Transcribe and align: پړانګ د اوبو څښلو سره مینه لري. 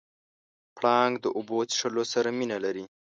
پړانګ 0.77 1.13
د 1.23 1.25
اوبو 1.37 1.57
څښلو 1.71 2.03
سره 2.13 2.29
مینه 2.37 2.57
لري. 2.65 2.83